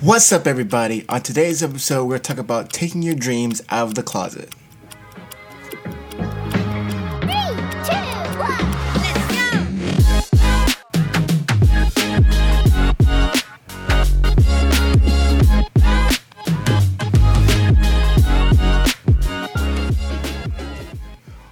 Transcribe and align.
What's 0.00 0.30
up, 0.30 0.46
everybody? 0.46 1.06
On 1.08 1.22
today's 1.22 1.62
episode, 1.62 2.04
we're 2.04 2.18
going 2.18 2.20
to 2.20 2.28
talk 2.34 2.38
about 2.38 2.70
taking 2.70 3.00
your 3.00 3.14
dreams 3.14 3.62
out 3.70 3.88
of 3.88 3.94
the 3.94 4.02
closet. 4.02 4.52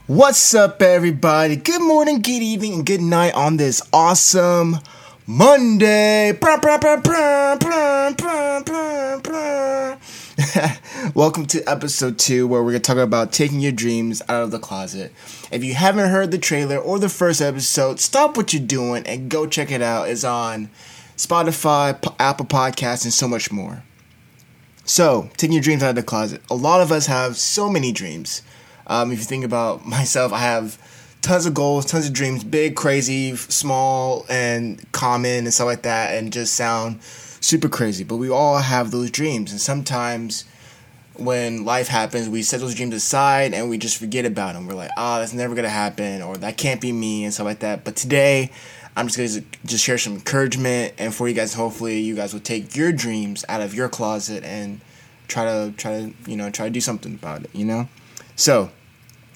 What's 0.07 0.55
up, 0.55 0.83
everybody? 0.83 1.57
Good 1.57 1.81
morning, 1.81 2.21
good 2.21 2.43
evening, 2.43 2.75
and 2.75 2.85
good 2.85 3.01
night 3.01 3.33
on 3.33 3.57
this 3.57 3.81
awesome 3.91 4.81
Monday. 5.27 6.33
Welcome 11.15 11.47
to 11.47 11.65
episode 11.67 12.19
two, 12.19 12.47
where 12.47 12.63
we're 12.63 12.73
going 12.73 12.83
to 12.83 12.87
talk 12.87 12.99
about 12.99 13.33
taking 13.33 13.61
your 13.61 13.73
dreams 13.73 14.21
out 14.29 14.43
of 14.43 14.51
the 14.51 14.59
closet. 14.59 15.15
If 15.51 15.65
you 15.65 15.73
haven't 15.73 16.11
heard 16.11 16.31
the 16.31 16.37
trailer 16.37 16.77
or 16.77 16.99
the 16.99 17.09
first 17.09 17.41
episode, 17.41 18.01
stop 18.01 18.37
what 18.37 18.53
you're 18.53 18.63
doing 18.63 19.07
and 19.07 19.31
go 19.31 19.47
check 19.47 19.71
it 19.71 19.81
out. 19.81 20.11
It's 20.11 20.25
on 20.25 20.69
Spotify, 21.17 22.03
P- 22.03 22.11
Apple 22.19 22.45
Podcasts, 22.45 23.05
and 23.05 23.13
so 23.13 23.27
much 23.27 23.51
more. 23.51 23.83
So, 24.85 25.31
taking 25.39 25.55
your 25.55 25.63
dreams 25.63 25.83
out 25.83 25.91
of 25.91 25.97
the 25.97 26.03
closet. 26.03 26.43
A 26.51 26.55
lot 26.55 26.83
of 26.83 26.93
us 26.93 27.07
have 27.07 27.39
so 27.39 27.71
many 27.71 27.93
dreams. 27.93 28.43
Um, 28.87 29.11
if 29.11 29.21
you 29.21 29.25
think 29.25 29.47
about 29.47 29.87
myself, 29.87 30.35
I 30.35 30.41
have 30.41 30.77
tons 31.25 31.47
of 31.47 31.55
goals, 31.55 31.87
tons 31.87 32.07
of 32.07 32.13
dreams, 32.13 32.45
big, 32.45 32.77
crazy, 32.77 33.35
small, 33.35 34.27
and 34.29 34.81
common, 34.93 35.45
and 35.45 35.55
stuff 35.55 35.67
like 35.67 35.83
that, 35.83 36.15
and 36.15 36.33
just 36.33 36.53
sound 36.53 37.03
super 37.03 37.69
crazy. 37.69 38.05
But 38.05 38.17
we 38.17 38.29
all 38.29 38.59
have 38.59 38.91
those 38.91 39.11
dreams, 39.11 39.51
and 39.51 39.61
sometimes 39.61 40.45
when 41.17 41.65
life 41.65 41.89
happens, 41.89 42.29
we 42.29 42.43
set 42.43 42.61
those 42.61 42.75
dreams 42.75 42.95
aside 42.95 43.55
and 43.55 43.71
we 43.71 43.79
just 43.79 43.97
forget 43.99 44.25
about 44.25 44.55
them. 44.55 44.67
We're 44.67 44.75
like, 44.75 44.91
oh, 44.97 45.21
that's 45.21 45.33
never 45.33 45.55
gonna 45.55 45.69
happen, 45.69 46.21
or 46.21 46.37
that 46.37 46.59
can't 46.59 46.81
be 46.81 46.93
me, 46.93 47.25
and 47.25 47.33
stuff 47.33 47.47
like 47.47 47.61
that. 47.61 47.85
But 47.85 47.97
today, 47.97 48.51
I'm 48.95 49.09
just 49.09 49.17
gonna 49.17 49.47
just 49.65 49.83
share 49.83 49.97
some 49.97 50.13
encouragement, 50.15 50.93
and 50.99 51.15
for 51.15 51.27
you 51.27 51.35
guys, 51.35 51.55
hopefully, 51.55 52.01
you 52.01 52.15
guys 52.15 52.35
will 52.35 52.41
take 52.41 52.77
your 52.77 52.93
dreams 52.93 53.47
out 53.49 53.63
of 53.63 53.75
your 53.75 53.89
closet 53.89 54.45
and 54.45 54.83
try 55.27 55.47
to 55.47 55.73
try 55.79 56.03
to 56.03 56.31
you 56.31 56.37
know 56.37 56.51
try 56.51 56.67
to 56.67 56.71
do 56.71 56.83
something 56.83 57.15
about 57.15 57.45
it. 57.45 57.51
You 57.55 57.65
know. 57.65 57.89
So, 58.37 58.71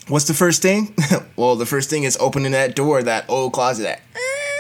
what's 0.09 0.27
the 0.27 0.35
first 0.35 0.63
thing? 0.63 0.95
well, 1.37 1.57
the 1.57 1.67
first 1.67 1.91
thing 1.91 2.05
is 2.05 2.17
opening 2.21 2.53
that 2.53 2.75
door, 2.75 3.03
that 3.03 3.29
old 3.29 3.53
closet, 3.53 3.83
that 3.85 4.01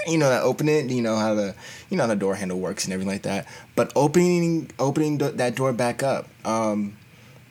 you 0.07 0.19
know, 0.19 0.29
that 0.29 0.43
open 0.43 0.69
it. 0.69 0.91
You 0.91 1.03
know 1.03 1.17
how 1.17 1.35
the 1.35 1.55
you 1.91 1.97
know 1.97 2.05
how 2.05 2.09
the 2.09 2.17
door 2.17 2.35
handle 2.35 2.59
works 2.59 2.85
and 2.85 2.93
everything 2.93 3.13
like 3.13 3.23
that. 3.23 3.47
But 3.75 3.93
opening 3.95 4.71
opening 4.79 5.19
th- 5.19 5.35
that 5.35 5.55
door 5.55 5.73
back 5.73 6.03
up. 6.03 6.29
Um, 6.45 6.97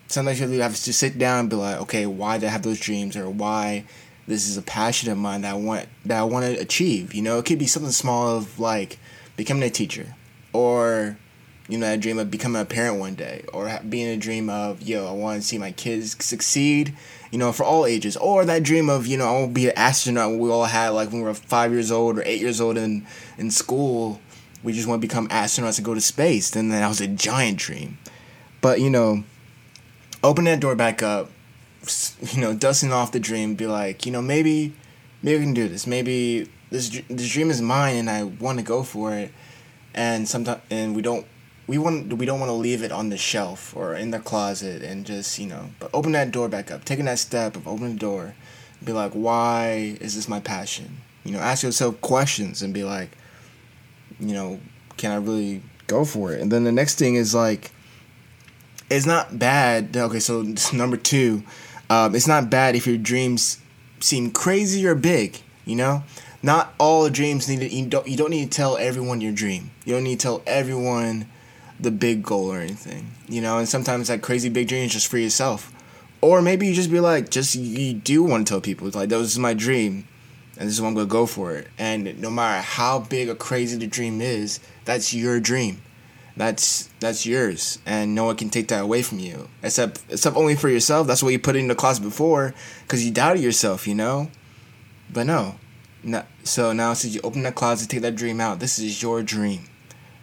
sometimes 0.07 0.39
you 0.39 0.61
have 0.61 0.75
to 0.75 0.93
sit 0.93 1.17
down 1.17 1.41
and 1.41 1.49
be 1.49 1.55
like, 1.55 1.81
okay, 1.81 2.05
why 2.05 2.37
did 2.37 2.47
I 2.47 2.49
have 2.49 2.63
those 2.63 2.79
dreams, 2.79 3.15
or 3.15 3.29
why 3.29 3.85
this 4.27 4.47
is 4.47 4.57
a 4.57 4.61
passion 4.61 5.11
of 5.11 5.17
mine 5.17 5.41
that 5.41 5.51
I 5.51 5.57
want 5.57 5.87
that 6.05 6.19
I 6.19 6.23
want 6.23 6.45
to 6.45 6.61
achieve. 6.61 7.13
You 7.13 7.21
know, 7.21 7.37
it 7.37 7.45
could 7.45 7.59
be 7.59 7.67
something 7.67 7.91
small 7.91 8.37
of 8.37 8.59
like 8.59 8.99
becoming 9.35 9.63
a 9.63 9.69
teacher, 9.69 10.15
or 10.53 11.17
you 11.67 11.77
know, 11.77 11.85
that 11.85 11.99
dream 11.99 12.17
of 12.17 12.31
becoming 12.31 12.61
a 12.61 12.65
parent 12.65 12.99
one 12.99 13.15
day, 13.15 13.43
or 13.51 13.79
being 13.87 14.07
a 14.07 14.17
dream 14.17 14.49
of, 14.49 14.81
yo, 14.81 15.07
I 15.07 15.11
want 15.11 15.41
to 15.41 15.47
see 15.47 15.57
my 15.57 15.71
kids 15.71 16.15
succeed, 16.23 16.93
you 17.31 17.37
know, 17.37 17.51
for 17.51 17.63
all 17.63 17.85
ages, 17.85 18.15
or 18.17 18.45
that 18.45 18.63
dream 18.63 18.89
of, 18.89 19.05
you 19.05 19.17
know, 19.17 19.25
I 19.27 19.31
want 19.31 19.49
to 19.49 19.53
be 19.53 19.67
an 19.67 19.77
astronaut. 19.77 20.39
We 20.39 20.49
all 20.49 20.65
had 20.65 20.89
like 20.89 21.11
when 21.11 21.21
we 21.21 21.27
were 21.27 21.33
five 21.33 21.71
years 21.71 21.91
old 21.91 22.17
or 22.17 22.23
eight 22.23 22.39
years 22.39 22.61
old 22.61 22.77
in 22.77 23.05
in 23.37 23.51
school, 23.51 24.21
we 24.63 24.73
just 24.73 24.87
want 24.87 25.01
to 25.01 25.07
become 25.07 25.27
astronauts 25.27 25.77
and 25.77 25.85
go 25.85 25.93
to 25.93 26.01
space. 26.01 26.51
Then 26.51 26.69
that 26.69 26.87
was 26.87 27.01
a 27.01 27.07
giant 27.07 27.59
dream, 27.59 27.97
but 28.61 28.79
you 28.79 28.89
know, 28.89 29.23
open 30.23 30.45
that 30.45 30.59
door 30.59 30.75
back 30.75 31.03
up, 31.03 31.29
you 32.31 32.41
know, 32.41 32.53
dusting 32.53 32.93
off 32.93 33.11
the 33.11 33.19
dream, 33.19 33.55
be 33.55 33.67
like, 33.67 34.05
you 34.05 34.11
know, 34.11 34.21
maybe, 34.21 34.73
maybe 35.21 35.39
we 35.39 35.45
can 35.45 35.53
do 35.53 35.67
this. 35.67 35.85
Maybe 35.85 36.49
this 36.69 36.89
this 37.09 37.29
dream 37.29 37.49
is 37.49 37.61
mine, 37.61 37.97
and 37.97 38.09
I 38.09 38.23
want 38.23 38.57
to 38.59 38.63
go 38.63 38.83
for 38.83 39.13
it. 39.13 39.31
And 39.93 40.27
sometimes, 40.27 40.61
and 40.69 40.95
we 40.95 41.01
don't, 41.01 41.25
we 41.67 41.77
want, 41.77 42.13
we 42.13 42.25
don't 42.25 42.39
want 42.39 42.49
to 42.49 42.53
leave 42.53 42.81
it 42.81 42.91
on 42.91 43.09
the 43.09 43.17
shelf 43.17 43.75
or 43.75 43.93
in 43.93 44.11
the 44.11 44.19
closet, 44.19 44.81
and 44.81 45.05
just 45.05 45.37
you 45.37 45.47
know, 45.47 45.69
but 45.79 45.89
open 45.93 46.13
that 46.13 46.31
door 46.31 46.47
back 46.47 46.71
up, 46.71 46.85
taking 46.85 47.05
that 47.05 47.19
step 47.19 47.55
of 47.55 47.67
opening 47.67 47.93
the 47.93 47.99
door, 47.99 48.35
be 48.83 48.93
like, 48.93 49.11
why 49.11 49.97
is 49.99 50.15
this 50.15 50.27
my 50.27 50.39
passion? 50.39 50.97
You 51.23 51.33
know, 51.33 51.39
ask 51.39 51.63
yourself 51.63 51.99
questions 52.01 52.61
and 52.61 52.73
be 52.73 52.85
like, 52.85 53.17
you 54.19 54.33
know, 54.33 54.59
can 54.95 55.11
I 55.11 55.17
really 55.17 55.61
go 55.87 56.05
for 56.05 56.33
it? 56.33 56.41
And 56.41 56.51
then 56.51 56.63
the 56.63 56.71
next 56.71 56.97
thing 56.97 57.15
is 57.15 57.35
like, 57.35 57.71
it's 58.89 59.05
not 59.05 59.37
bad. 59.37 59.95
Okay, 59.95 60.19
so 60.19 60.45
number 60.73 60.95
two, 60.95 61.43
um, 61.89 62.15
it's 62.15 62.27
not 62.27 62.49
bad 62.49 62.75
if 62.75 62.87
your 62.87 62.97
dreams 62.97 63.59
seem 63.99 64.31
crazy 64.31 64.87
or 64.87 64.95
big. 64.95 65.41
You 65.65 65.75
know, 65.75 66.03
not 66.41 66.73
all 66.79 67.09
dreams 67.09 67.49
need 67.49 67.59
to. 67.59 67.67
You 67.69 67.87
don't. 67.87 68.07
You 68.07 68.15
don't 68.15 68.29
need 68.29 68.49
to 68.49 68.55
tell 68.55 68.77
everyone 68.77 69.19
your 69.19 69.33
dream. 69.33 69.71
You 69.83 69.95
don't 69.95 70.03
need 70.03 70.19
to 70.21 70.23
tell 70.23 70.43
everyone 70.47 71.27
the 71.79 71.91
big 71.91 72.23
goal 72.23 72.51
or 72.51 72.59
anything. 72.59 73.11
You 73.27 73.41
know, 73.41 73.57
and 73.57 73.67
sometimes 73.67 74.07
that 74.07 74.21
crazy 74.21 74.49
big 74.49 74.67
dream 74.67 74.85
is 74.85 74.93
just 74.93 75.07
for 75.07 75.17
yourself, 75.17 75.71
or 76.21 76.41
maybe 76.41 76.67
you 76.67 76.73
just 76.73 76.91
be 76.91 76.99
like, 76.99 77.29
just 77.29 77.55
you 77.55 77.93
do 77.93 78.23
want 78.23 78.47
to 78.47 78.51
tell 78.51 78.61
people. 78.61 78.89
Like, 78.89 79.09
this 79.09 79.31
is 79.31 79.39
my 79.39 79.53
dream, 79.53 80.07
and 80.57 80.67
this 80.67 80.75
is 80.75 80.81
what 80.81 80.89
I'm 80.89 80.93
gonna 80.95 81.07
go 81.07 81.25
for 81.25 81.55
it. 81.55 81.67
And 81.77 82.19
no 82.21 82.29
matter 82.29 82.61
how 82.61 82.99
big 82.99 83.29
or 83.29 83.35
crazy 83.35 83.77
the 83.77 83.87
dream 83.87 84.21
is, 84.21 84.59
that's 84.85 85.13
your 85.13 85.39
dream 85.39 85.81
that's 86.37 86.87
that's 86.99 87.25
yours 87.25 87.79
and 87.85 88.13
no 88.13 88.25
one 88.25 88.37
can 88.37 88.49
take 88.49 88.67
that 88.67 88.83
away 88.83 89.01
from 89.01 89.17
you 89.17 89.49
except 89.63 90.01
except 90.09 90.37
only 90.37 90.55
for 90.55 90.69
yourself 90.69 91.07
that's 91.07 91.23
what 91.23 91.31
you 91.31 91.39
put 91.39 91.55
it 91.55 91.59
in 91.59 91.67
the 91.67 91.75
closet 91.75 92.01
before 92.03 92.53
because 92.83 93.03
you 93.03 93.11
doubted 93.11 93.41
yourself 93.41 93.87
you 93.87 93.95
know 93.95 94.29
but 95.11 95.25
no 95.25 95.55
no 96.03 96.23
so 96.43 96.71
now 96.71 96.93
since 96.93 97.15
you 97.15 97.21
open 97.23 97.41
that 97.41 97.55
closet 97.55 97.89
take 97.89 98.01
that 98.01 98.15
dream 98.15 98.39
out 98.39 98.59
this 98.59 98.77
is 98.77 99.01
your 99.01 99.23
dream 99.23 99.67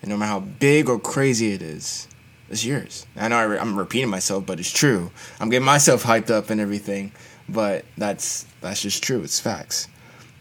and 0.05 0.11
no 0.11 0.19
matter 0.19 0.33
how 0.33 0.41
big 0.41 0.91
or 0.91 1.01
crazy 1.01 1.53
it 1.53 1.63
is 1.63 2.07
it's 2.51 2.65
yours 2.65 3.07
i 3.17 3.27
know 3.27 3.37
I 3.37 3.45
re- 3.45 3.59
i'm 3.59 3.77
repeating 3.77 4.11
myself 4.11 4.45
but 4.45 4.61
it's 4.61 4.71
true 4.71 5.11
i'm 5.41 5.49
getting 5.49 5.65
myself 5.65 6.05
hyped 6.05 6.31
up 6.31 6.51
and 6.51 6.61
everything 6.61 7.13
but 7.49 7.87
that's 7.97 8.47
that's 8.61 8.83
just 8.83 9.03
true 9.03 9.23
it's 9.23 9.41
facts 9.41 9.89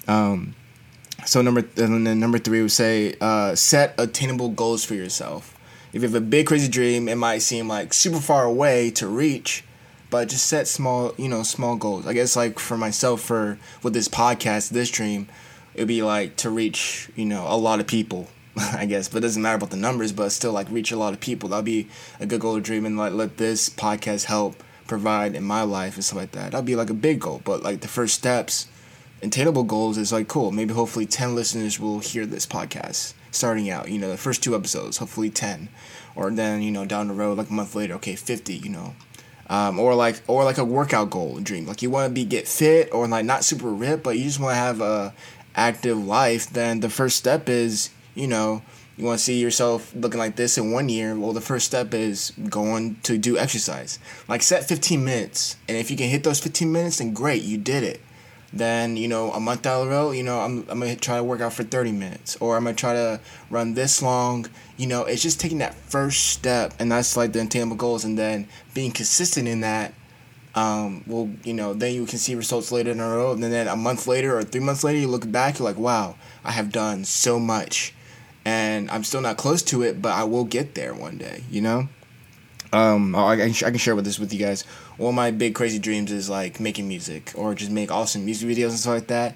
um 0.07 0.53
so 1.25 1.41
number 1.41 1.63
and 1.77 2.05
then 2.05 2.19
number 2.19 2.37
three 2.37 2.61
would 2.61 2.71
say 2.71 3.15
uh, 3.21 3.55
set 3.55 3.95
attainable 3.97 4.49
goals 4.49 4.83
for 4.83 4.93
yourself. 4.93 5.57
If 5.93 6.01
you 6.01 6.07
have 6.07 6.15
a 6.15 6.21
big 6.21 6.47
crazy 6.47 6.67
dream, 6.67 7.07
it 7.07 7.15
might 7.15 7.39
seem 7.39 7.67
like 7.67 7.93
super 7.93 8.19
far 8.19 8.45
away 8.45 8.89
to 8.91 9.07
reach, 9.07 9.63
but 10.09 10.29
just 10.29 10.47
set 10.47 10.67
small 10.67 11.13
you 11.17 11.29
know 11.29 11.43
small 11.43 11.75
goals. 11.75 12.07
I 12.07 12.13
guess 12.13 12.35
like 12.35 12.59
for 12.59 12.77
myself 12.77 13.21
for 13.21 13.57
with 13.83 13.93
this 13.93 14.07
podcast, 14.09 14.69
this 14.69 14.89
dream, 14.89 15.27
it'd 15.75 15.87
be 15.87 16.01
like 16.01 16.35
to 16.37 16.49
reach 16.49 17.09
you 17.15 17.25
know 17.25 17.45
a 17.47 17.57
lot 17.57 17.79
of 17.79 17.87
people. 17.87 18.27
I 18.57 18.85
guess, 18.85 19.07
but 19.07 19.17
it 19.17 19.21
doesn't 19.21 19.41
matter 19.41 19.57
about 19.57 19.71
the 19.71 19.77
numbers, 19.77 20.11
but 20.11 20.29
still 20.29 20.51
like 20.51 20.69
reach 20.69 20.91
a 20.91 20.95
lot 20.95 21.13
of 21.13 21.19
people. 21.19 21.49
That'd 21.49 21.65
be 21.65 21.87
a 22.19 22.25
good 22.25 22.41
goal 22.41 22.55
to 22.55 22.61
dream 22.61 22.85
and 22.85 22.97
like 22.97 23.13
let 23.13 23.37
this 23.37 23.69
podcast 23.69 24.25
help 24.25 24.63
provide 24.87 25.35
in 25.35 25.43
my 25.43 25.63
life 25.63 25.95
and 25.95 26.05
stuff 26.05 26.19
like 26.19 26.31
that. 26.33 26.51
That'd 26.51 26.65
be 26.65 26.75
like 26.75 26.89
a 26.89 26.95
big 26.95 27.19
goal, 27.19 27.41
but 27.43 27.63
like 27.63 27.81
the 27.81 27.87
first 27.87 28.15
steps 28.15 28.67
attainable 29.23 29.63
goals 29.63 29.97
is 29.97 30.11
like 30.11 30.27
cool. 30.27 30.51
Maybe 30.51 30.73
hopefully 30.73 31.05
ten 31.05 31.33
listeners 31.35 31.79
will 31.79 31.99
hear 31.99 32.25
this 32.25 32.45
podcast 32.45 33.13
starting 33.31 33.69
out. 33.69 33.89
You 33.89 33.97
know, 33.97 34.09
the 34.09 34.17
first 34.17 34.43
two 34.43 34.55
episodes, 34.55 34.97
hopefully 34.97 35.29
ten, 35.29 35.69
or 36.15 36.29
then 36.29 36.61
you 36.61 36.71
know 36.71 36.85
down 36.85 37.07
the 37.07 37.13
road 37.13 37.37
like 37.37 37.49
a 37.49 37.53
month 37.53 37.75
later, 37.75 37.95
okay, 37.95 38.15
fifty. 38.15 38.55
You 38.55 38.69
know, 38.69 38.95
um, 39.49 39.79
or 39.79 39.95
like 39.95 40.21
or 40.27 40.43
like 40.43 40.57
a 40.57 40.65
workout 40.65 41.09
goal 41.09 41.39
dream. 41.39 41.65
Like 41.65 41.81
you 41.81 41.89
want 41.89 42.09
to 42.09 42.13
be 42.13 42.25
get 42.25 42.47
fit 42.47 42.93
or 42.93 43.07
like 43.07 43.25
not 43.25 43.43
super 43.43 43.69
ripped, 43.69 44.03
but 44.03 44.17
you 44.17 44.25
just 44.25 44.39
want 44.39 44.51
to 44.51 44.57
have 44.57 44.81
a 44.81 45.13
active 45.55 45.97
life. 45.97 46.49
Then 46.49 46.81
the 46.81 46.89
first 46.89 47.17
step 47.17 47.49
is 47.49 47.89
you 48.15 48.27
know. 48.27 48.61
You 48.95 49.05
want 49.05 49.17
to 49.17 49.25
see 49.25 49.39
yourself 49.39 49.91
looking 49.95 50.19
like 50.19 50.35
this 50.35 50.55
in 50.55 50.71
one 50.71 50.87
year? 50.87 51.17
Well, 51.17 51.33
the 51.33 51.41
first 51.41 51.65
step 51.65 51.95
is 51.95 52.31
going 52.47 52.97
to 53.01 53.17
do 53.17 53.39
exercise. 53.39 53.97
Like 54.27 54.43
set 54.43 54.67
15 54.67 55.03
minutes, 55.03 55.57
and 55.67 55.75
if 55.75 55.89
you 55.89 55.97
can 55.97 56.09
hit 56.09 56.23
those 56.23 56.39
15 56.39 56.71
minutes, 56.71 56.99
then 56.99 57.11
great, 57.11 57.41
you 57.41 57.57
did 57.57 57.83
it 57.83 58.01
then 58.53 58.95
you 58.95 59.07
know 59.07 59.31
a 59.31 59.39
month 59.39 59.63
down 59.63 59.85
the 59.85 59.91
road 59.91 60.11
you 60.11 60.21
know 60.21 60.39
I'm, 60.39 60.59
I'm 60.69 60.79
gonna 60.79 60.95
try 60.95 61.17
to 61.17 61.23
work 61.23 61.41
out 61.41 61.53
for 61.53 61.63
30 61.63 61.91
minutes 61.91 62.37
or 62.39 62.55
i'm 62.55 62.63
gonna 62.63 62.75
try 62.75 62.93
to 62.93 63.19
run 63.49 63.73
this 63.73 64.01
long 64.01 64.45
you 64.77 64.85
know 64.85 65.05
it's 65.05 65.23
just 65.23 65.39
taking 65.39 65.57
that 65.57 65.73
first 65.73 66.27
step 66.27 66.73
and 66.77 66.91
that's 66.91 67.17
like 67.17 67.33
the 67.33 67.41
attainable 67.41 67.75
goals 67.75 68.05
and 68.05 68.17
then 68.17 68.47
being 68.73 68.91
consistent 68.91 69.47
in 69.47 69.61
that 69.61 69.93
um, 70.55 71.03
well 71.07 71.31
you 71.43 71.53
know 71.53 71.73
then 71.73 71.95
you 71.95 72.05
can 72.05 72.19
see 72.19 72.35
results 72.35 72.71
later 72.71 72.91
in 72.91 72.99
a 72.99 73.09
row 73.09 73.31
and 73.31 73.41
then 73.41 73.67
a 73.67 73.75
month 73.75 74.05
later 74.05 74.37
or 74.37 74.43
three 74.43 74.61
months 74.61 74.83
later 74.83 74.99
you 74.99 75.07
look 75.07 75.29
back 75.31 75.57
you're 75.57 75.67
like 75.67 75.77
wow 75.77 76.15
i 76.43 76.51
have 76.51 76.71
done 76.71 77.03
so 77.03 77.39
much 77.39 77.91
and 78.45 78.89
i'm 78.91 79.03
still 79.03 79.21
not 79.21 79.37
close 79.37 79.61
to 79.61 79.81
it 79.81 80.01
but 80.01 80.13
i 80.13 80.23
will 80.23 80.43
get 80.43 80.75
there 80.75 80.93
one 80.93 81.17
day 81.17 81.43
you 81.49 81.61
know 81.61 81.87
um, 82.73 83.15
I, 83.15 83.33
I 83.33 83.43
I 83.43 83.51
can 83.51 83.77
share 83.77 83.95
with 83.95 84.03
this 84.03 84.17
with 84.17 84.33
you 84.33 84.39
guys. 84.39 84.63
One 84.97 85.09
of 85.09 85.15
my 85.15 85.29
big 85.29 85.53
crazy 85.53 85.77
dreams 85.77 86.11
is 86.11 86.27
like 86.27 86.59
making 86.59 86.87
music 86.87 87.31
or 87.35 87.53
just 87.53 87.69
make 87.69 87.91
awesome 87.91 88.25
music 88.25 88.49
videos 88.49 88.69
and 88.69 88.79
stuff 88.79 88.95
like 88.95 89.07
that. 89.07 89.35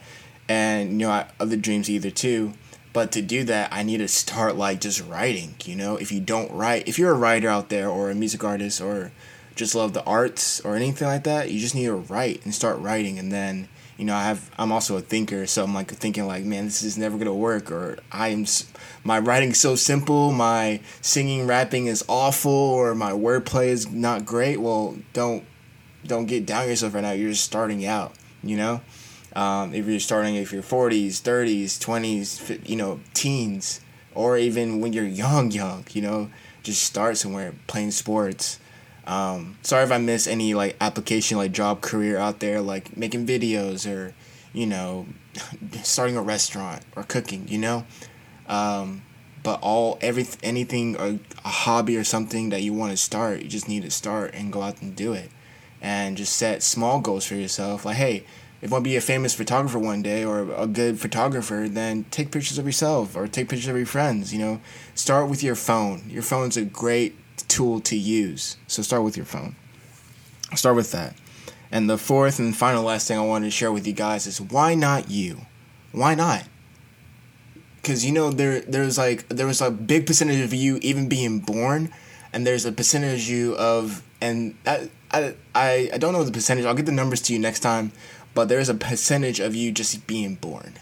And 0.49 0.93
you 0.93 0.97
know, 0.97 1.11
I, 1.11 1.27
other 1.39 1.55
dreams 1.55 1.87
either 1.87 2.09
too. 2.09 2.53
But 2.93 3.11
to 3.11 3.21
do 3.21 3.43
that, 3.43 3.71
I 3.71 3.83
need 3.83 3.99
to 3.99 4.07
start 4.07 4.55
like 4.55 4.81
just 4.81 5.05
writing. 5.05 5.53
You 5.65 5.75
know, 5.75 5.97
if 5.97 6.11
you 6.11 6.19
don't 6.19 6.51
write, 6.51 6.87
if 6.87 6.97
you're 6.97 7.11
a 7.11 7.17
writer 7.17 7.47
out 7.47 7.69
there 7.69 7.89
or 7.89 8.09
a 8.09 8.15
music 8.15 8.43
artist 8.43 8.81
or 8.81 9.11
just 9.55 9.75
love 9.75 9.93
the 9.93 10.03
arts 10.03 10.59
or 10.61 10.75
anything 10.75 11.07
like 11.07 11.23
that, 11.25 11.51
you 11.51 11.59
just 11.59 11.75
need 11.75 11.85
to 11.85 11.93
write 11.93 12.43
and 12.43 12.55
start 12.55 12.79
writing. 12.79 13.19
And 13.19 13.31
then, 13.31 13.69
you 13.97 14.05
know, 14.05 14.15
I 14.15 14.23
have 14.23 14.49
I'm 14.57 14.71
also 14.71 14.95
a 14.97 15.01
thinker, 15.01 15.47
so 15.47 15.63
I'm 15.63 15.73
like 15.73 15.91
thinking 15.91 16.27
like, 16.27 16.45
man, 16.45 16.65
this 16.65 16.83
is 16.83 16.97
never 16.97 17.17
gonna 17.17 17.33
work, 17.33 17.71
or 17.71 17.97
I'm 18.11 18.45
my 19.03 19.19
writing's 19.19 19.59
so 19.59 19.75
simple, 19.75 20.31
my 20.31 20.81
singing, 21.01 21.47
rapping 21.47 21.87
is 21.87 22.05
awful, 22.07 22.51
or 22.51 22.93
my 22.93 23.11
wordplay 23.11 23.67
is 23.67 23.89
not 23.89 24.25
great. 24.25 24.61
Well, 24.61 24.97
don't 25.13 25.43
don't 26.05 26.27
get 26.27 26.45
down 26.45 26.67
yourself 26.67 26.93
right 26.93 27.01
now. 27.01 27.11
You're 27.11 27.31
just 27.31 27.43
starting 27.43 27.85
out, 27.85 28.13
you 28.43 28.55
know. 28.55 28.81
Um, 29.35 29.73
if 29.73 29.85
you're 29.85 29.99
starting, 29.99 30.35
if 30.35 30.51
you're 30.51 30.63
40s, 30.63 31.21
30s, 31.21 31.77
20s, 31.77 32.67
you 32.67 32.75
know, 32.75 32.99
teens, 33.13 33.81
or 34.15 34.37
even 34.37 34.79
when 34.79 34.93
you're 34.93 35.05
young, 35.05 35.51
young, 35.51 35.85
you 35.91 36.01
know, 36.01 36.29
just 36.63 36.83
start 36.83 37.17
somewhere 37.17 37.53
playing 37.67 37.91
sports. 37.91 38.59
Um, 39.07 39.57
sorry 39.61 39.85
if 39.85 39.91
I 39.91 39.97
miss 39.97 40.27
any 40.27 40.53
like 40.53 40.75
application, 40.81 41.37
like 41.37 41.53
job 41.53 41.81
career 41.81 42.17
out 42.17 42.41
there, 42.41 42.61
like 42.61 42.95
making 42.97 43.25
videos 43.25 43.89
or, 43.89 44.13
you 44.53 44.65
know, 44.65 45.07
starting 45.83 46.17
a 46.17 46.21
restaurant 46.21 46.83
or 46.95 47.03
cooking, 47.03 47.47
you 47.47 47.57
know. 47.57 47.85
Um, 48.47 49.03
but 49.43 49.59
all 49.61 49.97
every 50.01 50.27
anything 50.43 50.97
or 50.97 51.19
a 51.45 51.49
hobby 51.49 51.95
or 51.95 52.03
something 52.03 52.49
that 52.49 52.61
you 52.63 52.73
want 52.73 52.91
to 52.91 52.97
start, 52.97 53.41
you 53.41 53.47
just 53.47 53.69
need 53.69 53.83
to 53.83 53.91
start 53.91 54.33
and 54.33 54.51
go 54.51 54.61
out 54.61 54.81
and 54.81 54.93
do 54.93 55.13
it, 55.13 55.31
and 55.81 56.17
just 56.17 56.35
set 56.35 56.61
small 56.61 56.99
goals 56.99 57.25
for 57.25 57.35
yourself. 57.35 57.85
Like, 57.85 57.95
hey, 57.95 58.25
if 58.61 58.69
you 58.69 58.73
want 58.73 58.83
to 58.83 58.89
be 58.89 58.97
a 58.97 59.01
famous 59.01 59.33
photographer 59.33 59.79
one 59.79 60.01
day 60.01 60.25
or 60.25 60.51
a 60.53 60.67
good 60.67 60.99
photographer, 60.99 61.67
then 61.69 62.03
take 62.11 62.31
pictures 62.31 62.57
of 62.57 62.65
yourself 62.65 63.15
or 63.15 63.25
take 63.27 63.47
pictures 63.47 63.69
of 63.69 63.77
your 63.77 63.85
friends. 63.85 64.33
You 64.33 64.39
know, 64.39 64.61
start 64.95 65.29
with 65.29 65.41
your 65.41 65.55
phone. 65.55 66.09
Your 66.09 66.23
phone's 66.23 66.57
a 66.57 66.65
great 66.65 67.15
tool 67.45 67.79
to 67.81 67.95
use. 67.95 68.57
So 68.67 68.81
start 68.81 69.03
with 69.03 69.17
your 69.17 69.25
phone. 69.25 69.55
Start 70.55 70.75
with 70.75 70.91
that. 70.91 71.15
And 71.71 71.89
the 71.89 71.97
fourth 71.97 72.39
and 72.39 72.55
final 72.55 72.83
last 72.83 73.07
thing 73.07 73.17
I 73.17 73.25
wanted 73.25 73.47
to 73.47 73.51
share 73.51 73.71
with 73.71 73.85
you 73.85 73.93
guys 73.93 74.25
is 74.25 74.39
why 74.39 74.73
not 74.73 75.09
you? 75.09 75.41
Why 75.91 76.15
not? 76.15 76.45
Because 77.75 78.05
you 78.05 78.11
know 78.11 78.31
there 78.31 78.61
there's 78.61 78.97
like 78.97 79.27
there 79.29 79.47
was 79.47 79.61
a 79.61 79.71
big 79.71 80.05
percentage 80.07 80.41
of 80.41 80.53
you 80.53 80.77
even 80.81 81.07
being 81.09 81.39
born, 81.39 81.91
and 82.33 82.45
there's 82.45 82.65
a 82.65 82.71
percentage 82.71 83.23
of 83.23 83.29
you 83.29 83.55
of 83.55 84.03
and 84.21 84.55
I 84.65 84.89
I 85.11 85.35
I, 85.93 85.97
don't 85.97 86.13
know 86.13 86.23
the 86.23 86.31
percentage. 86.31 86.65
I'll 86.65 86.73
get 86.73 86.85
the 86.85 86.91
numbers 86.91 87.21
to 87.23 87.33
you 87.33 87.39
next 87.39 87.61
time 87.61 87.91
but 88.37 88.49
there's 88.49 88.69
a 88.69 88.75
percentage 88.75 89.39
of 89.39 89.55
you 89.55 89.71
just 89.71 90.05
being 90.05 90.35
born 90.35 90.75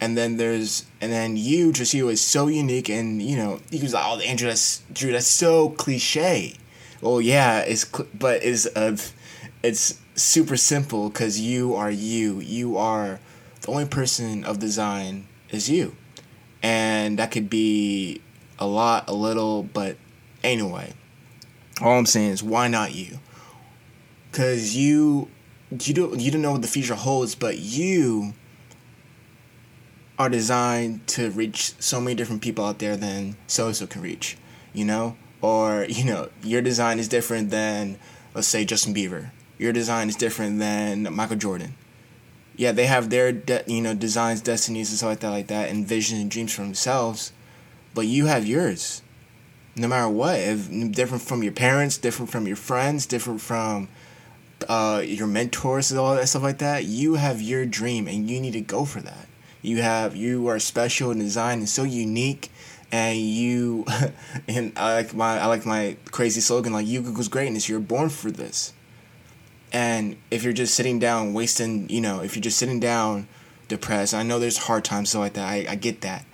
and 0.00 0.16
then 0.16 0.36
there's 0.36 0.86
and 1.00 1.12
then 1.12 1.36
you 1.36 1.72
just 1.72 1.94
you 1.94 2.08
is 2.08 2.20
so 2.20 2.48
unique 2.48 2.88
and 2.88 3.22
you 3.22 3.36
know 3.36 3.60
you 3.70 3.80
was 3.82 3.94
like 3.94 4.04
oh 4.06 4.18
andrew 4.20 4.48
that's 4.48 4.82
drew 4.92 5.12
that's 5.12 5.26
so 5.26 5.70
cliche. 5.70 6.54
Well 7.00 7.20
yeah 7.20 7.60
it's 7.60 7.86
cl- 7.86 8.08
but 8.14 8.42
it's 8.42 8.66
uh, 8.76 8.96
it's 9.62 10.00
super 10.14 10.56
simple 10.56 11.08
because 11.10 11.40
you 11.40 11.74
are 11.74 11.90
you. 11.90 12.40
You 12.40 12.76
are 12.76 13.20
the 13.62 13.70
only 13.70 13.86
person 13.86 14.44
of 14.44 14.58
design 14.58 15.26
is 15.50 15.68
you. 15.68 15.96
And 16.62 17.18
that 17.18 17.30
could 17.30 17.48
be 17.48 18.20
a 18.58 18.66
lot 18.66 19.08
a 19.08 19.14
little 19.14 19.62
but 19.62 19.96
anyway 20.44 20.92
all 21.80 21.98
i'm 21.98 22.06
saying 22.06 22.30
is 22.30 22.42
why 22.42 22.68
not 22.68 22.94
you? 22.94 23.18
Because 24.30 24.76
you 24.76 25.28
you 25.70 25.94
don't 25.94 26.20
you 26.20 26.30
don't 26.30 26.42
know 26.42 26.52
what 26.52 26.62
the 26.62 26.68
future 26.68 26.94
holds, 26.94 27.34
but 27.34 27.58
you 27.58 28.34
are 30.20 30.28
designed 30.28 31.06
to 31.06 31.30
reach 31.30 31.72
so 31.78 31.98
many 31.98 32.14
different 32.14 32.42
people 32.42 32.62
out 32.62 32.78
there 32.78 32.94
than 32.94 33.34
so 33.46 33.72
so 33.72 33.86
can 33.86 34.02
reach, 34.02 34.36
you 34.74 34.84
know? 34.84 35.16
Or, 35.40 35.86
you 35.88 36.04
know, 36.04 36.28
your 36.42 36.60
design 36.60 36.98
is 36.98 37.08
different 37.08 37.48
than 37.48 37.98
let's 38.34 38.46
say 38.46 38.66
Justin 38.66 38.92
Bieber. 38.92 39.30
Your 39.56 39.72
design 39.72 40.10
is 40.10 40.16
different 40.16 40.58
than 40.58 41.10
Michael 41.14 41.36
Jordan. 41.38 41.74
Yeah, 42.54 42.72
they 42.72 42.84
have 42.84 43.08
their 43.08 43.32
de- 43.32 43.64
you 43.66 43.80
know 43.80 43.94
designs, 43.94 44.42
destinies, 44.42 44.90
and 44.90 44.98
stuff 44.98 45.08
like 45.08 45.20
that, 45.20 45.30
like 45.30 45.46
that, 45.46 45.70
and 45.70 45.88
visions 45.88 46.20
and 46.20 46.30
dreams 46.30 46.52
for 46.52 46.60
themselves, 46.60 47.32
but 47.94 48.06
you 48.06 48.26
have 48.26 48.46
yours. 48.46 49.00
No 49.74 49.88
matter 49.88 50.08
what, 50.10 50.38
if 50.38 50.68
different 50.92 51.22
from 51.22 51.42
your 51.42 51.52
parents, 51.52 51.96
different 51.96 52.30
from 52.30 52.46
your 52.46 52.56
friends, 52.56 53.06
different 53.06 53.40
from 53.40 53.88
uh, 54.68 55.02
your 55.02 55.26
mentors 55.26 55.90
and 55.90 55.98
all 55.98 56.14
that 56.14 56.28
stuff 56.28 56.42
like 56.42 56.58
that, 56.58 56.84
you 56.84 57.14
have 57.14 57.40
your 57.40 57.64
dream 57.64 58.06
and 58.06 58.28
you 58.28 58.38
need 58.38 58.52
to 58.52 58.60
go 58.60 58.84
for 58.84 59.00
that. 59.00 59.29
You 59.62 59.82
have 59.82 60.16
you 60.16 60.48
are 60.48 60.58
special 60.58 61.10
and 61.10 61.20
designed 61.20 61.60
and 61.60 61.68
so 61.68 61.82
unique, 61.84 62.50
and 62.90 63.18
you 63.18 63.84
and 64.48 64.72
I 64.76 64.94
like 64.94 65.14
my 65.14 65.38
I 65.38 65.46
like 65.46 65.66
my 65.66 65.96
crazy 66.10 66.40
slogan 66.40 66.72
like 66.72 66.86
you 66.86 67.00
equals 67.00 67.28
greatness. 67.28 67.68
You're 67.68 67.80
born 67.80 68.08
for 68.08 68.30
this. 68.30 68.72
And 69.72 70.16
if 70.30 70.42
you're 70.42 70.52
just 70.52 70.74
sitting 70.74 70.98
down 70.98 71.32
wasting, 71.32 71.88
you 71.88 72.00
know, 72.00 72.22
if 72.22 72.34
you're 72.34 72.42
just 72.42 72.58
sitting 72.58 72.80
down 72.80 73.28
depressed, 73.68 74.14
I 74.14 74.24
know 74.24 74.40
there's 74.40 74.56
hard 74.56 74.84
times 74.84 75.10
so 75.10 75.20
like 75.20 75.34
that. 75.34 75.48
I, 75.48 75.66
I 75.68 75.74
get 75.76 76.00
that, 76.00 76.24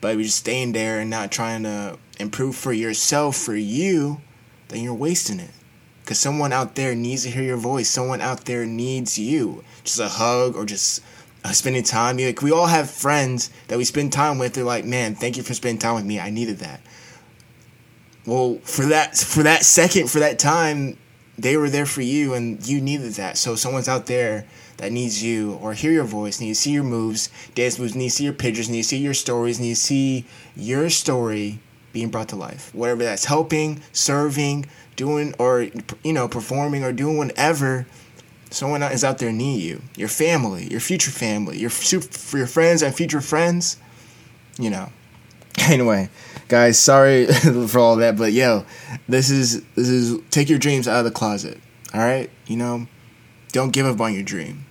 but 0.00 0.12
if 0.12 0.14
you're 0.14 0.24
just 0.24 0.38
staying 0.38 0.72
there 0.72 0.98
and 0.98 1.10
not 1.10 1.30
trying 1.30 1.64
to 1.64 1.98
improve 2.18 2.56
for 2.56 2.72
yourself 2.72 3.36
for 3.36 3.54
you, 3.54 4.22
then 4.68 4.82
you're 4.82 4.94
wasting 4.94 5.40
it 5.40 5.50
because 6.06 6.20
someone 6.20 6.52
out 6.52 6.76
there 6.76 6.94
needs 6.94 7.24
to 7.24 7.30
hear 7.30 7.42
your 7.42 7.56
voice. 7.56 7.90
Someone 7.90 8.20
out 8.20 8.44
there 8.44 8.64
needs 8.64 9.18
you. 9.18 9.64
Just 9.82 9.98
a 9.98 10.06
hug 10.06 10.54
or 10.54 10.64
just 10.64 11.02
uh, 11.46 11.52
spending 11.52 11.84
time. 11.84 12.18
Like 12.18 12.42
we 12.42 12.50
all 12.50 12.66
have 12.66 12.90
friends 12.90 13.50
that 13.68 13.78
we 13.78 13.84
spend 13.84 14.12
time 14.12 14.38
with. 14.38 14.54
They're 14.54 14.64
like, 14.64 14.84
man, 14.84 15.14
thank 15.14 15.36
you 15.36 15.44
for 15.44 15.54
spending 15.54 15.78
time 15.78 15.94
with 15.94 16.04
me. 16.04 16.18
I 16.18 16.30
needed 16.30 16.58
that. 16.58 16.80
Well, 18.26 18.58
for 18.64 18.86
that 18.86 19.16
for 19.16 19.44
that 19.44 19.62
second, 19.64 20.10
for 20.10 20.18
that 20.18 20.40
time, 20.40 20.98
they 21.38 21.56
were 21.56 21.70
there 21.70 21.86
for 21.86 22.02
you, 22.02 22.34
and 22.34 22.66
you 22.66 22.80
needed 22.80 23.12
that. 23.12 23.38
So 23.38 23.54
someone's 23.54 23.88
out 23.88 24.06
there 24.06 24.46
that 24.78 24.90
needs 24.90 25.22
you, 25.22 25.54
or 25.62 25.72
hear 25.72 25.92
your 25.92 26.04
voice, 26.04 26.40
need 26.40 26.48
to 26.48 26.54
see 26.56 26.72
your 26.72 26.82
moves, 26.82 27.30
dance 27.54 27.78
moves, 27.78 27.94
need 27.94 28.08
to 28.08 28.14
see 28.14 28.24
your 28.24 28.32
pictures, 28.32 28.68
need 28.68 28.82
to 28.82 28.88
see 28.88 28.98
your 28.98 29.14
stories, 29.14 29.60
need 29.60 29.74
to 29.74 29.80
see 29.80 30.24
your 30.56 30.90
story 30.90 31.60
being 31.92 32.08
brought 32.10 32.28
to 32.30 32.36
life. 32.36 32.74
Whatever 32.74 33.04
that's 33.04 33.26
helping, 33.26 33.80
serving, 33.92 34.66
doing 34.96 35.34
or 35.38 35.68
you 36.02 36.12
know 36.12 36.26
performing 36.26 36.82
or 36.82 36.92
doing 36.92 37.16
whatever 37.16 37.86
someone 38.56 38.82
is 38.82 39.04
out 39.04 39.18
there 39.18 39.32
need 39.32 39.62
you 39.62 39.82
your 39.96 40.08
family 40.08 40.66
your 40.70 40.80
future 40.80 41.10
family 41.10 41.58
your 41.58 41.68
for 41.68 42.38
your 42.38 42.46
friends 42.46 42.82
and 42.82 42.94
future 42.94 43.20
friends 43.20 43.76
you 44.58 44.70
know. 44.70 44.90
Anyway 45.58 46.10
guys 46.48 46.78
sorry 46.78 47.26
for 47.68 47.78
all 47.78 47.96
that 47.96 48.16
but 48.16 48.32
yo 48.32 48.64
this 49.08 49.30
is 49.30 49.62
this 49.74 49.88
is 49.88 50.20
take 50.30 50.48
your 50.48 50.58
dreams 50.58 50.86
out 50.86 50.98
of 50.98 51.04
the 51.04 51.10
closet 51.10 51.58
all 51.94 52.00
right 52.00 52.30
you 52.46 52.56
know 52.56 52.86
don't 53.52 53.70
give 53.70 53.86
up 53.86 54.00
on 54.00 54.12
your 54.12 54.22
dream. 54.22 54.66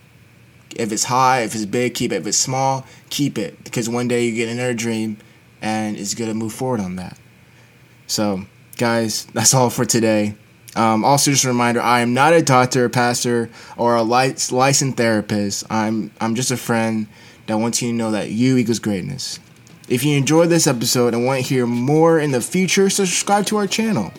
If 0.75 0.91
it's 0.91 1.05
high 1.05 1.41
if 1.41 1.55
it's 1.55 1.65
big 1.65 1.95
keep 1.95 2.11
it. 2.11 2.17
If 2.17 2.27
it's 2.27 2.37
small 2.37 2.85
keep 3.09 3.37
it 3.37 3.63
because 3.63 3.89
one 3.89 4.07
day 4.07 4.25
you 4.25 4.35
get 4.35 4.49
another 4.49 4.73
dream 4.73 5.17
and 5.61 5.97
it's 5.97 6.13
gonna 6.13 6.33
move 6.33 6.53
forward 6.53 6.79
on 6.79 6.95
that. 6.97 7.17
So 8.07 8.45
guys, 8.77 9.25
that's 9.33 9.53
all 9.53 9.69
for 9.69 9.85
today. 9.85 10.35
Um, 10.75 11.05
also, 11.05 11.31
just 11.31 11.45
a 11.45 11.49
reminder: 11.49 11.81
I 11.81 12.01
am 12.01 12.13
not 12.13 12.33
a 12.33 12.41
doctor, 12.41 12.85
a 12.85 12.89
pastor, 12.89 13.49
or 13.77 13.95
a 13.95 14.03
licensed 14.03 14.97
therapist. 14.97 15.63
I'm 15.69 16.11
I'm 16.19 16.35
just 16.35 16.51
a 16.51 16.57
friend 16.57 17.07
that 17.47 17.57
wants 17.57 17.81
you 17.81 17.91
to 17.91 17.95
know 17.95 18.11
that 18.11 18.31
you 18.31 18.57
equals 18.57 18.79
greatness. 18.79 19.39
If 19.87 20.03
you 20.03 20.17
enjoyed 20.17 20.49
this 20.49 20.67
episode 20.67 21.13
and 21.13 21.25
want 21.25 21.43
to 21.43 21.47
hear 21.47 21.67
more 21.67 22.19
in 22.19 22.31
the 22.31 22.41
future, 22.41 22.89
subscribe 22.89 23.45
to 23.47 23.57
our 23.57 23.67
channel, 23.67 24.11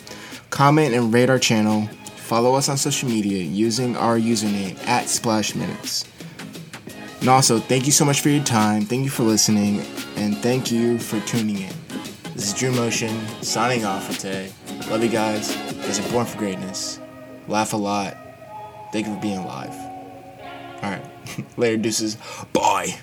comment 0.49 0.95
and 0.95 1.13
rate 1.13 1.29
our 1.29 1.39
channel. 1.39 1.87
Follow 2.15 2.55
us 2.55 2.69
on 2.69 2.77
social 2.77 3.07
media 3.09 3.43
using 3.43 3.95
our 3.95 4.17
username 4.17 4.77
at 4.87 5.07
Splash 5.07 5.55
Minutes. 5.55 6.05
And 7.19 7.29
also, 7.29 7.59
thank 7.59 7.85
you 7.85 7.91
so 7.91 8.05
much 8.05 8.21
for 8.21 8.29
your 8.29 8.43
time. 8.43 8.83
Thank 8.83 9.03
you 9.03 9.09
for 9.09 9.23
listening, 9.23 9.81
and 10.15 10.37
thank 10.37 10.71
you 10.71 10.99
for 10.99 11.19
tuning 11.21 11.57
in. 11.57 11.73
This 12.33 12.47
is 12.47 12.53
Drew 12.53 12.71
Motion 12.71 13.17
signing 13.41 13.85
off 13.85 14.07
for 14.07 14.13
today. 14.13 14.51
Love 14.89 15.03
you 15.03 15.09
guys. 15.09 15.66
Are 15.87 16.11
born 16.11 16.25
for 16.25 16.37
greatness. 16.37 16.99
Laugh 17.47 17.71
a 17.71 17.77
lot. 17.77 18.17
Thank 18.91 19.07
you 19.07 19.15
for 19.15 19.21
being 19.21 19.37
alive. 19.37 19.73
Alright. 20.83 21.05
Later, 21.57 21.77
deuces. 21.77 22.17
Bye. 22.51 22.99